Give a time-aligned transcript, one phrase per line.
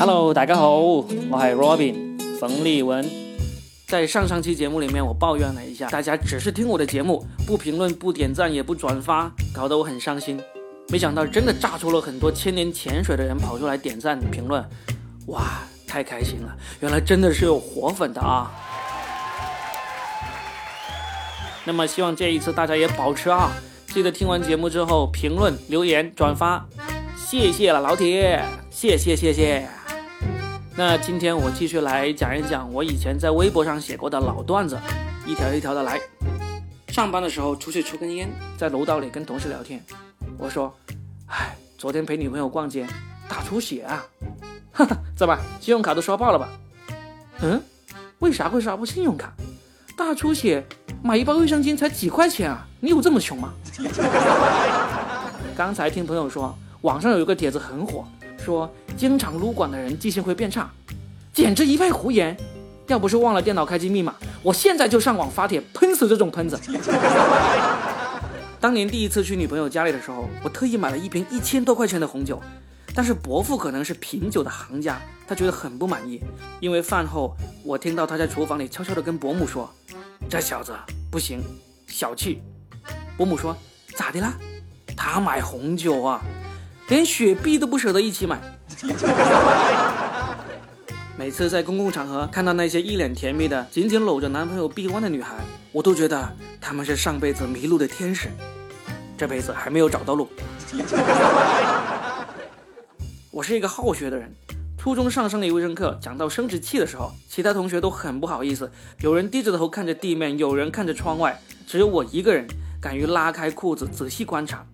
[0.00, 3.04] Hello，大家好，我系 Robin 冯立文。
[3.84, 10.40] 在上上期节目里面，我抱怨了一下，大家只是听我的节目，不评论、不点赞、也不转发，搞得我很伤心。
[10.90, 14.64] 没想到真的炸出了很多千年潜水的人跑出来点赞评论，
[15.26, 16.56] 哇，太开心了！
[16.78, 18.52] 原来真的是有活粉的啊！
[21.64, 23.50] 那么希望这一次大家也保持啊，
[23.88, 26.64] 记得听完节目之后评论、留言、转发，
[27.16, 28.40] 谢谢了，老铁，
[28.70, 29.68] 谢谢谢谢。
[30.78, 34.78] 那今天我继续来讲一讲我以前在微博上写过的老段子，
[35.26, 36.00] 一条一条的来。
[36.86, 39.84] 上班的时候出去抽根烟，在楼道里跟同事聊天，
[40.38, 40.72] 我说
[41.26, 42.86] ：“哎，昨天陪女朋友逛街，
[43.28, 44.06] 大出血啊！”
[44.70, 46.48] 哈哈，怎么信用卡都刷爆了吧？
[47.40, 47.60] 嗯，
[48.20, 49.32] 为啥会刷爆信用卡？
[49.96, 50.64] 大出血，
[51.02, 52.64] 买一包卫生巾才几块钱啊？
[52.78, 53.52] 你有这么穷吗？
[55.56, 58.06] 刚才听朋友说，网上有一个帖子很火，
[58.48, 60.70] 说经常撸管的人记性会变差，
[61.34, 62.34] 简直一派胡言。
[62.86, 66.58] 要不是忘了电脑开机密码，我现在就上网发帖喷死这种喷子。
[68.58, 72.40] 当年第一次去女朋友家里的时候，我特意买了一瓶一千多块钱的红酒。
[72.94, 76.18] 但是伯父可能是品酒的行家，他觉得很不满意，
[76.58, 79.70] 因为饭后我听到他在厨房里悄悄地跟伯母说
[80.26, 80.72] ：“这小子
[81.10, 81.42] 不行，
[81.86, 82.40] 小气。”
[83.18, 83.54] 伯母说
[83.94, 84.32] ：“咋的啦？
[84.96, 86.22] 他买红酒啊，
[86.88, 88.40] 连雪碧都不舍得一起买。
[91.18, 95.34] ”每次在公共场合看到那些一脸甜蜜的紧紧搂着男朋友臂弯的女孩，
[95.72, 98.28] 我都觉得她们是上辈子迷路的天使，
[99.16, 100.28] 这辈子还没有找到路。
[103.30, 104.32] 我是一个好学的人，
[104.78, 112.46] 初中上生理卫生课讲到生殖器的时候，其他同学都很不好意思，有人低着头看着地面，有人看着窗外，只有我一个人
[112.80, 114.64] 敢于拉开裤子仔细观察。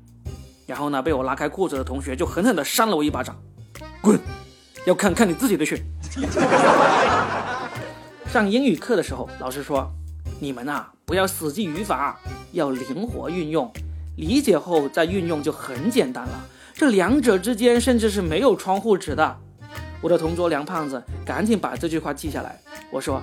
[0.66, 3.36] 然后呢，被我拉开裤子的同学就狠狠地扇了我一巴掌，
[4.00, 4.18] 滚！
[4.86, 5.82] 要看看你自己的血。
[8.28, 9.90] 上英语课的时候，老师说，
[10.40, 12.18] 你们啊不要死记语法，
[12.52, 13.72] 要灵活运用，
[14.16, 16.46] 理解后再运用就很简单了。
[16.74, 19.36] 这两者之间甚至是没有窗户纸的。
[20.00, 22.60] 我的同桌梁胖子赶紧把这句话记下来。
[22.90, 23.22] 我说：“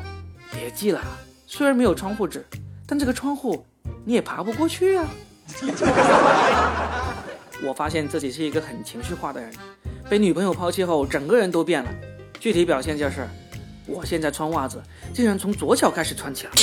[0.52, 1.02] 别记了，
[1.46, 2.46] 虽然没有窗户纸，
[2.88, 3.66] 但这个窗户
[4.06, 5.06] 你也爬不过去啊。”
[7.64, 9.52] 我发现自己是一个很情绪化的人，
[10.10, 11.92] 被女朋友抛弃后，整个人都变了。
[12.40, 13.28] 具体表现就是，
[13.86, 14.82] 我现在穿袜子
[15.14, 16.54] 竟然从左脚开始穿起了。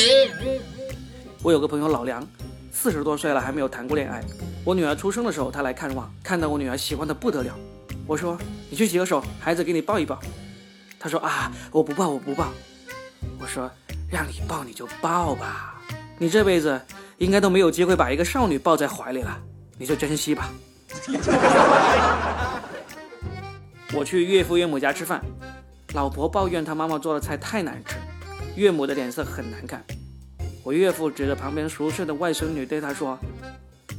[1.43, 2.27] 我有个朋友老梁，
[2.73, 4.21] 四十多岁了还没有谈过恋爱。
[4.65, 7.57] 我女儿出生的时候，他来看望，看到我女儿喜欢的不得了。
[8.07, 8.37] 我说
[8.69, 10.19] ：“你去洗个手，孩子给你抱一抱。”
[10.99, 12.53] 他说：“啊，我不抱，我不抱。”
[13.39, 13.71] 我说
[14.11, 15.81] ：“让你抱你就抱吧，
[16.19, 16.81] 你这辈子
[17.19, 19.41] 应该都没有机会把一个少女抱在怀里了，
[19.79, 20.53] 你就珍惜吧。”
[23.95, 25.21] 我去岳父岳母家吃饭，
[25.95, 27.97] 老婆抱怨他妈妈做的菜太难吃，
[28.57, 29.85] 岳母的脸色很难看。
[30.63, 33.19] 我岳父指着旁边熟睡的外孙女对他说。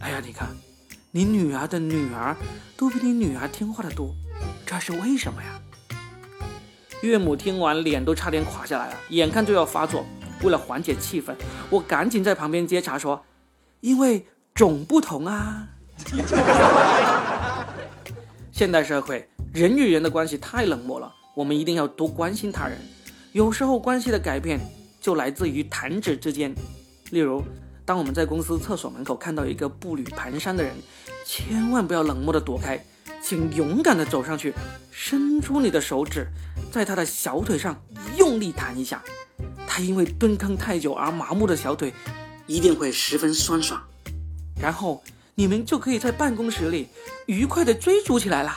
[0.02, 0.48] 哎呀，你看，
[1.12, 2.34] 你女儿的女儿
[2.78, 4.16] 都比你女儿听话的多，
[4.66, 5.60] 这是为什么呀？
[7.02, 10.06] 岳母听完，脸都差点垮下来了，眼看就要发作。
[10.42, 11.36] 为了缓解气氛，
[11.70, 13.26] 我赶紧在旁边接茬说
[13.82, 15.68] ：“因为种不同啊。”
[18.52, 22.78] 现代社会，人与人的关系太冷漠了，我们一定要多关心他人。
[23.32, 24.60] 有时候，关系的改变
[25.00, 26.54] 就来自于弹指之间，
[27.12, 27.44] 例如。
[27.86, 30.76] 当我们在公司厕所门口看到一个步履蹒跚的人，
[31.26, 32.80] 千万不要冷漠的躲开，
[33.20, 34.54] 请勇敢的走上去，
[34.92, 36.28] 伸出你的手指，
[36.72, 37.82] 在他的小腿上
[38.16, 39.04] 用力弹一下，
[39.66, 41.92] 他因为蹲坑太久而麻木的小腿
[42.46, 43.82] 一定会十分酸爽，
[44.62, 45.02] 然后
[45.40, 46.90] 你们就可以在办公室里
[47.26, 48.54] 愉快的追逐起来了。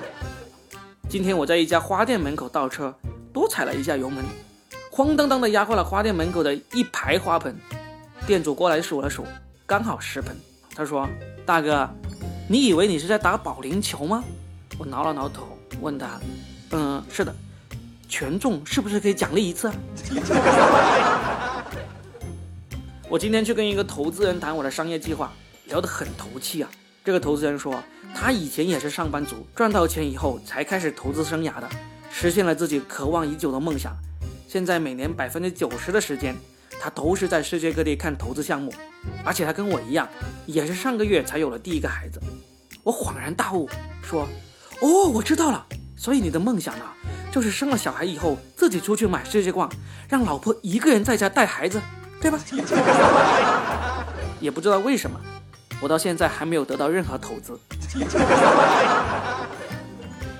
[1.10, 2.94] 今天我在一家花店门口倒车，
[3.30, 4.24] 多踩了一下油门。
[4.90, 7.54] 哐当当的压坏了花店门口的一排花盆，
[8.26, 9.26] 店主过来数了数，
[9.66, 10.34] 刚好十盆。
[10.74, 11.06] 他说
[11.44, 11.86] ：“大哥，
[12.48, 14.24] 你以为你是在打保龄球吗？”
[14.80, 15.46] 我挠了挠头，
[15.82, 16.18] 问他
[16.72, 17.34] ：“嗯，是的，
[18.08, 19.70] 全中是不是可以奖励一次？”
[23.14, 25.32] 我今天去跟一个投资人谈我的商业计划，
[25.66, 26.68] 聊得很投气啊。
[27.04, 27.80] 这个投资人说，
[28.12, 31.70] 他以前也是上班族，赚到钱以后才开始投资生涯的，
[32.10, 33.96] 实现了自己渴望已久的梦想。
[34.48, 36.34] 现在每年百分之九十的时间，
[36.80, 38.74] 他都是在世界各地看投资项目，
[39.24, 40.08] 而且他跟我一样，
[40.44, 42.20] 也是上个月才有了第一个孩子。
[42.82, 43.70] 我恍然大悟，
[44.02, 44.26] 说
[44.82, 45.64] ：“哦，我知道了。
[45.96, 46.84] 所以你的梦想呢，
[47.30, 49.70] 就是生了小孩以后自己出去买世界逛，
[50.08, 51.80] 让老婆一个人在家带孩子，
[52.24, 52.40] 对吧？”
[54.40, 55.20] 也不知道为什么，
[55.82, 57.60] 我到现在还没有得到任何投资。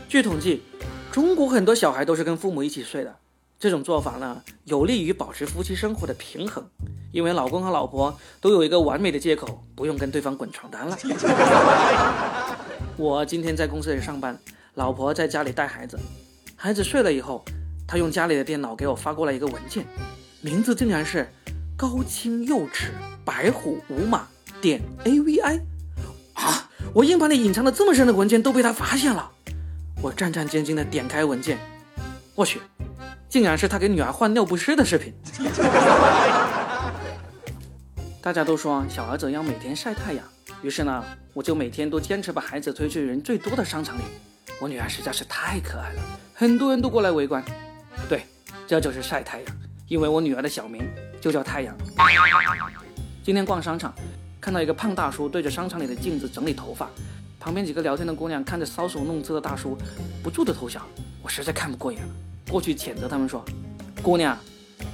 [0.08, 0.62] 据统计，
[1.12, 3.14] 中国很多小孩都是跟父母一起睡的。
[3.58, 6.66] 这种做法呢，有利于保持夫妻生活的平衡，
[7.12, 10.96] 因为老公和老婆都有一个完美的借口，不用跟对方滚床单了。
[12.96, 14.38] 我今天在公司里上班，
[14.74, 15.98] 老婆在家里带孩子，
[16.56, 17.44] 孩子睡了以后，
[17.86, 19.84] 她用家里的电脑给我发过来一个文件，
[20.40, 21.28] 名字竟然是
[21.76, 22.92] 高清幼齿
[23.24, 24.28] 白虎无码
[24.60, 25.60] 点 AVI
[26.34, 26.70] 啊！
[26.92, 29.28] 我硬盘里隐藏的这么深的文件都被他发现了，
[30.00, 31.58] 我战战兢兢的点开文件，
[32.36, 32.60] 我去！
[33.28, 35.12] 竟然是他给女儿换尿不湿的视频。
[38.22, 40.24] 大家都说小儿子要每天晒太阳，
[40.62, 44.02] 于是呢，我就每天都坚持把孩子推去人最多的商场里。
[44.60, 47.44] 我女儿实在是太可爱了，很多人都过来围观。
[48.08, 48.22] 对，
[48.68, 49.56] 这就是晒太阳，
[49.88, 50.88] 因为我女儿的小名
[51.24, 51.74] 就叫太阳。
[53.24, 53.94] 今天逛商场，
[54.42, 56.90] 看到一个胖大叔对着商场里的镜子整理头发，
[57.40, 59.74] 旁边几个聊天的姑娘看着搔首弄姿的大叔，
[60.22, 60.82] 不住的偷笑。
[61.22, 62.08] 我实在看不过眼了。
[62.50, 63.42] 过去谴责他们说
[64.04, 64.36] ：“姑娘，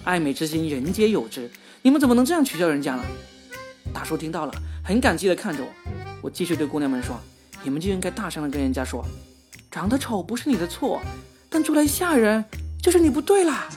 [0.05, 1.51] 爱美之心人皆有之，
[1.83, 3.03] 你们怎么能这样取笑人家呢？”
[3.93, 4.53] 大叔听到了，
[4.85, 5.69] 很感激地看着我。
[6.23, 7.19] 我继续对姑娘们说
[7.65, 9.05] ：“你们就应该大声地跟人家说，
[9.69, 11.03] 长得丑不是你的错，
[11.49, 12.45] 但出来吓人
[12.81, 13.69] 就是你不对啦。”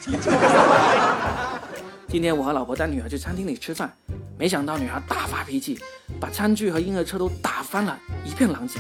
[2.14, 3.92] 今天我和老婆带女儿去餐厅里吃饭，
[4.38, 5.80] 没想到女孩大发脾气，
[6.20, 8.80] 把餐具和婴儿车都打翻了，一片狼藉。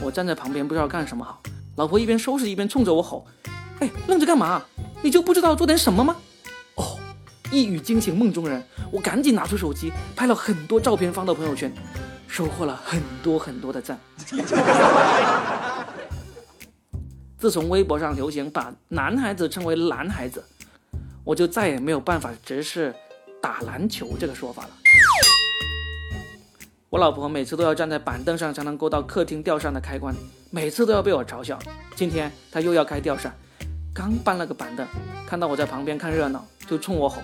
[0.00, 1.40] 我站在旁边不知道干什么好，
[1.76, 3.24] 老婆一边收拾一边冲着我吼。
[3.78, 4.60] 哎，愣着干嘛？
[5.00, 6.16] 你就不知道做点什么吗？
[6.74, 6.98] 哦，
[7.52, 11.72] 一语惊醒梦中人，我赶紧拿出手机拍了很多照片，发到朋友圈，
[12.26, 13.96] 收获了很多很多的赞。
[17.38, 20.44] 自从微博上流行把男孩子称为“男孩子”，
[21.24, 22.92] 我就再也没有办法直视
[23.40, 24.70] “打篮球”这个说法了。
[26.90, 30.14] 我老婆每次都要站在板凳上才能够到客厅吊扇的开关，
[30.50, 31.58] 每次都要被我嘲笑。
[31.94, 33.32] 今天她又要开吊扇。
[33.94, 34.86] 刚搬了个板凳，
[35.26, 37.22] 看到我在旁边看热闹，就冲我吼：“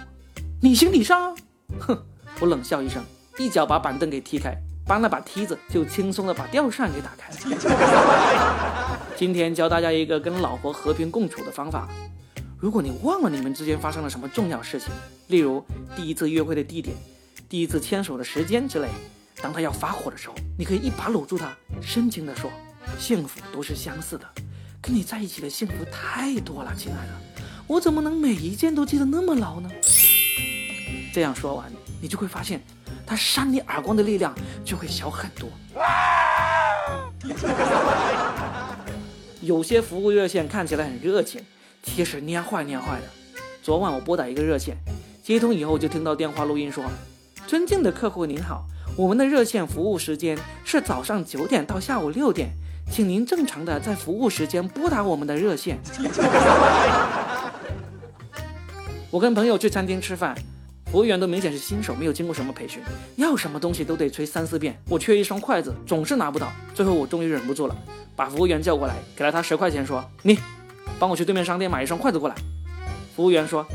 [0.63, 1.37] 你行你上！”
[1.81, 1.99] 哼，
[2.41, 3.03] 我冷笑一声，
[3.39, 4.55] 一脚把板凳给踢开，
[4.87, 8.99] 搬了把梯子，就轻松的把吊扇给打开了。
[9.17, 11.89] 今天教大家一个跟老婆和平共处的方法。
[12.61, 14.89] 如果你忘了你们之间发生了什么重要事情，
[15.29, 15.65] 例如
[15.95, 16.97] 第一次约会的地点、
[17.49, 18.89] 第一次牵手的时间之类，
[19.41, 22.51] 当他要发火的时候，你可以一把搂住他，深情地说
[22.99, 24.29] ：“幸福都是相似的。”
[24.83, 27.13] 跟你在一起的幸福太多了，亲爱的，
[27.69, 29.71] 我怎么能每一件都记得那么牢呢？
[31.13, 31.71] 这样说完，
[32.03, 32.61] 你就会发现，
[33.07, 34.35] 他扇你耳光的力量
[34.65, 35.49] 就会小很多。
[39.43, 41.41] 有些服务热线看起来很热情，
[41.95, 43.07] 其实蔫坏蔫坏的。
[43.63, 44.77] 昨晚我拨打一个热线，
[45.23, 46.85] 接通以后就听到电话录音说
[47.47, 48.65] ：“尊敬的客户您好，
[48.97, 52.51] 我们的热线服务时间是早上九点到下午六点。”
[52.91, 55.79] 请您正常的在服务时间拨打我们的热线。
[59.11, 60.35] 我跟朋友去餐厅吃饭，
[60.91, 62.81] 服务员都明显是新手，没有经过什么培训，
[63.17, 64.81] 要什么东西都得催三四遍。
[64.89, 66.51] 我缺一双筷子，总是拿不到。
[66.75, 67.77] 最后我终于忍不住了，
[68.17, 70.39] 把服务员叫过来，给了他十块钱，说：“你
[70.99, 72.35] 帮我去对面商店买一双筷子过来。”
[73.15, 73.67] 服务员说：“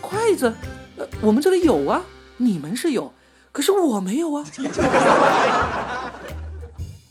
[0.00, 0.52] 筷子？
[0.96, 2.02] 呃，我们这里有啊，
[2.36, 3.12] 你们是有，
[3.50, 4.44] 可是我没有啊。”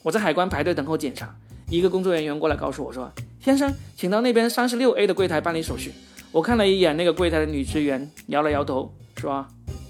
[0.04, 1.36] 我在海关排队等候检查，
[1.70, 3.12] 一个工作人员过来告诉我说
[3.44, 5.94] ：“先生，请到那边三十六 A 的柜台办理手续。”
[6.32, 9.46] 我看了一眼那个柜台的女职员，摇了摇头，说：“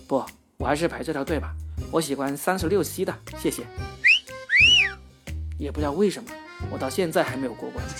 [0.08, 0.24] 不，
[0.58, 1.54] 我还是排这条队吧，
[1.90, 3.64] 我喜欢三十六 C 的，谢谢。”
[5.58, 6.30] 也不知道为什么，
[6.72, 7.86] 我到现在还没有过关。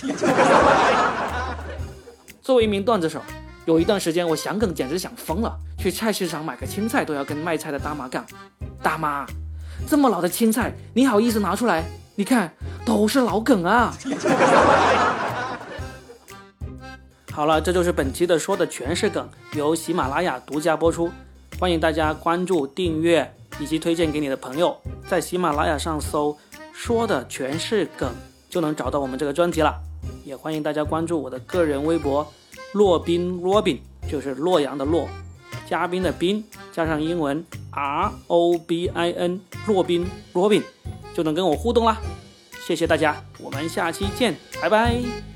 [2.42, 3.22] 作为一名段子手，
[3.64, 8.24] 有一段时间我想梗简直想疯了，去菜市场买个青菜都要跟卖菜的大妈杠。
[8.82, 9.24] 大妈，
[9.88, 11.84] 这么老的青菜，你好意思拿出来？
[12.16, 12.52] 你看，
[12.84, 13.92] 都是老梗啊！
[17.32, 21.10] 好了，这就是本期的说的全是梗，由喜马拉雅独家播出，
[21.58, 24.78] 欢迎大家关注、订阅以及推荐给你的朋友，
[25.08, 26.36] 在喜马拉雅上搜
[26.72, 28.14] “说的全是梗”
[28.54, 29.74] 就能找到我们这个专辑了。
[30.24, 32.24] 也欢迎大家关注我的个人微博
[32.72, 35.08] “洛宾 Robin”，就是洛阳的洛，
[35.66, 40.62] 嘉宾的宾，加上英文 R O B I N，洛宾 Robin。
[41.12, 42.00] 就能跟我互动啦，
[42.64, 45.33] 谢谢大家，我们下期见，拜拜。